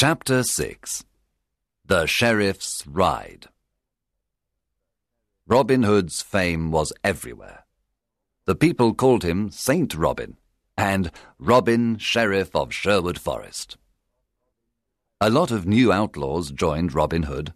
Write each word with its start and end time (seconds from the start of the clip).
Chapter 0.00 0.44
6 0.44 1.04
The 1.84 2.06
Sheriff's 2.06 2.84
Ride 2.86 3.48
Robin 5.44 5.82
Hood's 5.82 6.22
fame 6.22 6.70
was 6.70 6.92
everywhere. 7.02 7.64
The 8.44 8.54
people 8.54 8.94
called 8.94 9.24
him 9.24 9.50
Saint 9.50 9.96
Robin 9.96 10.36
and 10.76 11.10
Robin, 11.40 11.98
Sheriff 11.98 12.54
of 12.54 12.72
Sherwood 12.72 13.18
Forest. 13.18 13.76
A 15.20 15.30
lot 15.30 15.50
of 15.50 15.66
new 15.66 15.90
outlaws 15.90 16.52
joined 16.52 16.94
Robin 16.94 17.24
Hood. 17.24 17.52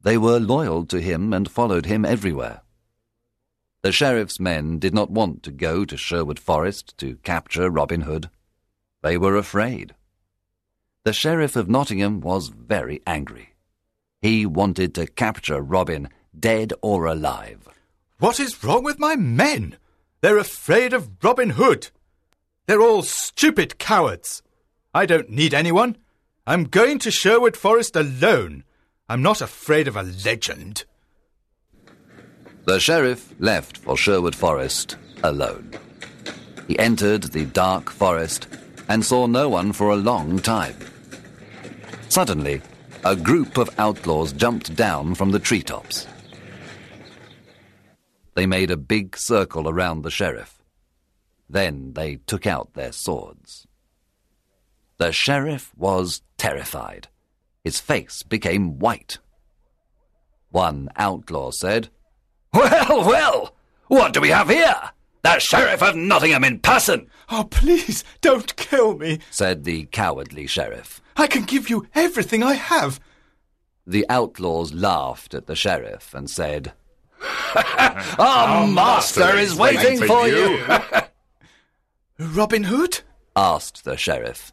They 0.00 0.18
were 0.18 0.40
loyal 0.40 0.84
to 0.86 1.00
him 1.00 1.32
and 1.32 1.48
followed 1.48 1.86
him 1.86 2.04
everywhere. 2.04 2.62
The 3.82 3.92
sheriff's 3.92 4.40
men 4.40 4.80
did 4.80 4.94
not 4.94 5.12
want 5.12 5.44
to 5.44 5.52
go 5.52 5.84
to 5.84 5.96
Sherwood 5.96 6.40
Forest 6.40 6.98
to 6.98 7.18
capture 7.18 7.70
Robin 7.70 8.00
Hood. 8.00 8.30
They 9.00 9.16
were 9.16 9.36
afraid. 9.36 9.94
The 11.04 11.12
Sheriff 11.12 11.56
of 11.56 11.68
Nottingham 11.68 12.20
was 12.20 12.48
very 12.48 13.02
angry. 13.08 13.54
He 14.20 14.46
wanted 14.46 14.94
to 14.94 15.08
capture 15.08 15.60
Robin, 15.60 16.08
dead 16.38 16.72
or 16.80 17.06
alive. 17.06 17.68
What 18.20 18.38
is 18.38 18.62
wrong 18.62 18.84
with 18.84 19.00
my 19.00 19.16
men? 19.16 19.78
They're 20.20 20.38
afraid 20.38 20.92
of 20.92 21.10
Robin 21.20 21.50
Hood. 21.50 21.88
They're 22.66 22.80
all 22.80 23.02
stupid 23.02 23.80
cowards. 23.80 24.42
I 24.94 25.06
don't 25.06 25.28
need 25.28 25.52
anyone. 25.52 25.96
I'm 26.46 26.64
going 26.64 27.00
to 27.00 27.10
Sherwood 27.10 27.56
Forest 27.56 27.96
alone. 27.96 28.62
I'm 29.08 29.22
not 29.22 29.40
afraid 29.40 29.88
of 29.88 29.96
a 29.96 30.04
legend. 30.04 30.84
The 32.64 32.78
sheriff 32.78 33.34
left 33.40 33.78
for 33.78 33.96
Sherwood 33.96 34.36
Forest 34.36 34.96
alone. 35.24 35.72
He 36.68 36.78
entered 36.78 37.24
the 37.24 37.46
dark 37.46 37.90
forest 37.90 38.46
and 38.88 39.04
saw 39.04 39.26
no 39.26 39.48
one 39.48 39.72
for 39.72 39.90
a 39.90 39.96
long 39.96 40.38
time. 40.38 40.76
Suddenly, 42.12 42.60
a 43.06 43.16
group 43.16 43.56
of 43.56 43.70
outlaws 43.78 44.34
jumped 44.34 44.76
down 44.76 45.14
from 45.14 45.30
the 45.30 45.38
treetops. 45.38 46.06
They 48.34 48.44
made 48.44 48.70
a 48.70 48.76
big 48.76 49.16
circle 49.16 49.66
around 49.66 50.02
the 50.02 50.10
sheriff. 50.10 50.62
Then 51.48 51.94
they 51.94 52.16
took 52.16 52.46
out 52.46 52.74
their 52.74 52.92
swords. 52.92 53.66
The 54.98 55.10
sheriff 55.10 55.72
was 55.74 56.20
terrified. 56.36 57.08
His 57.64 57.80
face 57.80 58.22
became 58.22 58.78
white. 58.78 59.16
One 60.50 60.90
outlaw 60.96 61.50
said, 61.50 61.88
Well, 62.52 63.06
well, 63.08 63.54
what 63.86 64.12
do 64.12 64.20
we 64.20 64.28
have 64.28 64.50
here? 64.50 64.90
The 65.22 65.38
Sheriff 65.38 65.82
of 65.82 65.96
Nottingham 65.96 66.44
in 66.44 66.58
person, 66.58 67.08
Oh, 67.30 67.44
please, 67.44 68.04
don't 68.20 68.54
kill 68.56 68.98
me. 68.98 69.20
said 69.30 69.64
the 69.64 69.84
cowardly 69.86 70.46
sheriff. 70.46 71.01
I 71.16 71.26
can 71.26 71.44
give 71.44 71.68
you 71.70 71.86
everything 71.94 72.42
I 72.42 72.54
have. 72.54 73.00
The 73.86 74.06
outlaws 74.08 74.72
laughed 74.72 75.34
at 75.34 75.46
the 75.46 75.56
sheriff 75.56 76.14
and 76.14 76.28
said, 76.30 76.72
Our 78.18 78.66
master 78.66 79.36
is 79.36 79.54
waiting 79.54 80.06
for 80.06 80.26
you, 80.28 80.60
Robin 82.18 82.64
Hood? 82.64 83.00
asked 83.34 83.84
the 83.84 83.96
sheriff. 83.96 84.52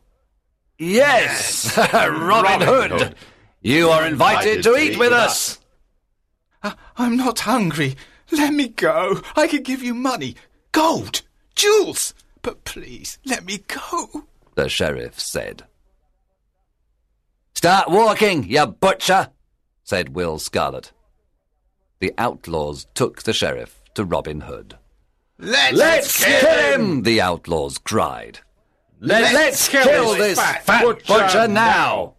Yes, 0.77 1.77
Robin 1.77 2.65
Hood. 2.65 3.15
You 3.61 3.89
are 3.89 4.05
invited 4.07 4.63
to 4.63 4.77
eat 4.77 4.97
with 4.97 5.11
us. 5.11 5.59
I- 6.63 6.75
I'm 6.97 7.17
not 7.17 7.39
hungry. 7.39 7.95
Let 8.31 8.53
me 8.53 8.69
go. 8.69 9.21
I 9.35 9.47
can 9.47 9.63
give 9.63 9.83
you 9.83 9.93
money, 9.93 10.35
gold, 10.71 11.23
jewels. 11.55 12.13
But 12.41 12.63
please, 12.63 13.17
let 13.25 13.43
me 13.45 13.59
go. 13.67 14.27
The 14.55 14.69
sheriff 14.69 15.19
said. 15.19 15.63
Start 17.59 17.89
walking, 17.89 18.45
you 18.45 18.65
butcher, 18.65 19.31
said 19.83 20.15
Will 20.15 20.39
Scarlet. 20.39 20.93
The 21.99 22.13
outlaws 22.17 22.87
took 22.93 23.23
the 23.23 23.33
sheriff 23.33 23.83
to 23.95 24.05
Robin 24.05 24.39
Hood. 24.39 24.77
Let's, 25.37 26.23
kill 26.23 26.49
him! 26.49 27.03
The 27.03 27.19
outlaws 27.19 27.77
cried. 27.77 28.39
Let's, 29.01 29.67
kill, 29.67 30.13
this 30.15 30.39
fat, 30.39 30.85
butcher, 31.05 31.49
now! 31.49 32.13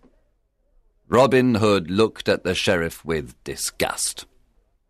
Robin 1.08 1.54
Hood 1.54 1.90
looked 1.90 2.28
at 2.28 2.44
the 2.44 2.54
sheriff 2.54 3.02
with 3.02 3.42
disgust. 3.42 4.26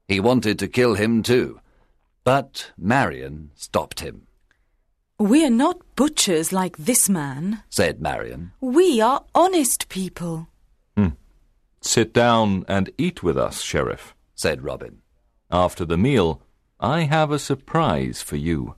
He 0.09 0.19
wanted 0.19 0.59
to 0.59 0.67
kill 0.67 0.95
him 0.95 1.23
too, 1.23 1.61
but 2.25 2.73
Marion 2.77 3.53
stopped 3.55 4.01
him, 4.01 4.27
We 5.21 5.45
are 5.45 5.51
not 5.51 5.83
butchers 5.97 6.51
like 6.51 6.79
this 6.79 7.07
man. 7.07 7.63
said 7.69 8.01
Marion. 8.01 8.53
We 8.59 9.03
are 9.03 9.23
honest 9.35 9.91
people. 9.91 10.49
Hmm. 10.97 11.09
Sit 11.83 12.15
down 12.15 12.65
and 12.69 12.89
eat 12.97 13.23
with 13.23 13.37
us, 13.37 13.61
Sheriff. 13.61 14.15
said 14.35 14.65
Robin. 14.65 15.03
After 15.51 15.85
the 15.85 15.99
meal, 15.99 16.41
I 16.81 17.03
have 17.03 17.31
a 17.31 17.39
surprise 17.39 18.23
for 18.23 18.37
you. 18.37 18.77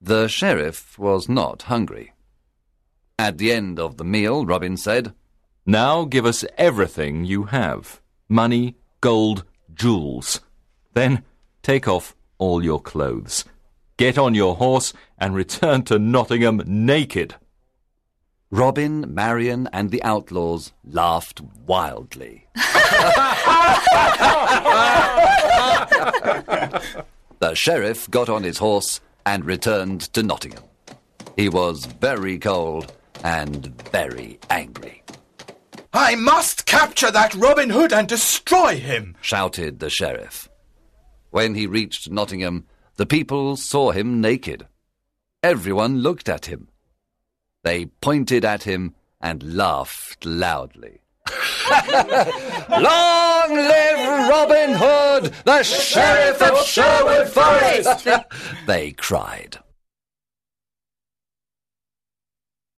The 0.00 0.28
sheriff 0.28 0.96
was 0.96 1.28
not 1.28 1.62
hungry. 1.62 2.12
At 3.18 3.38
the 3.38 3.50
end 3.50 3.80
of 3.80 3.96
the 3.96 4.04
meal, 4.04 4.46
Robin 4.46 4.76
said, 4.76 5.12
Now 5.66 6.04
give 6.04 6.24
us 6.24 6.44
everything 6.56 7.24
you 7.24 7.46
have 7.46 8.00
money, 8.28 8.76
gold, 9.00 9.42
jewels. 9.74 10.40
Then 10.94 11.24
take 11.64 11.88
off 11.88 12.14
all 12.38 12.62
your 12.62 12.80
clothes. 12.80 13.44
Get 13.96 14.18
on 14.18 14.34
your 14.34 14.56
horse 14.56 14.92
and 15.18 15.34
return 15.34 15.82
to 15.84 15.98
Nottingham 15.98 16.62
naked. 16.66 17.36
Robin, 18.50 19.12
Marion, 19.12 19.68
and 19.72 19.90
the 19.90 20.02
outlaws 20.02 20.72
laughed 20.84 21.40
wildly. 21.66 22.46
the 27.38 27.54
sheriff 27.54 28.10
got 28.10 28.28
on 28.28 28.42
his 28.42 28.58
horse 28.58 29.00
and 29.24 29.44
returned 29.44 30.02
to 30.12 30.22
Nottingham. 30.22 30.64
He 31.36 31.48
was 31.48 31.86
very 31.86 32.38
cold 32.38 32.92
and 33.24 33.66
very 33.90 34.38
angry, 34.50 35.02
I 35.98 36.14
must 36.14 36.66
capture 36.66 37.10
that 37.10 37.34
Robin 37.34 37.70
Hood 37.70 37.90
and 37.90 38.06
destroy 38.06 38.76
him. 38.76 39.16
shouted 39.22 39.78
the 39.78 39.88
sheriff. 39.88 40.48
When 41.30 41.54
he 41.54 41.66
reached 41.66 42.10
Nottingham, 42.10 42.66
the 42.96 43.06
people 43.06 43.56
saw 43.56 43.90
him 43.90 44.20
naked. 44.20 44.66
Everyone 45.42 45.98
looked 45.98 46.28
at 46.28 46.46
him. 46.46 46.68
They 47.62 47.86
pointed 47.86 48.44
at 48.44 48.62
him 48.62 48.94
and 49.20 49.56
laughed 49.56 50.24
loudly. 50.24 51.00
Long 52.70 53.54
live 53.54 54.28
Robin 54.28 54.74
Hood, 54.74 55.34
the 55.44 55.62
Sheriff 55.62 56.40
of 56.40 56.64
Sherwood 56.64 57.28
Forest! 57.28 58.08
they 58.66 58.92
cried. 58.92 59.58